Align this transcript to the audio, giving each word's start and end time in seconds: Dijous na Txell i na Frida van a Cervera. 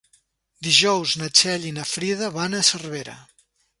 Dijous 0.67 1.13
na 1.23 1.29
Txell 1.41 1.67
i 1.73 1.73
na 1.75 1.85
Frida 1.91 2.31
van 2.39 2.57
a 2.57 2.63
Cervera. 2.71 3.19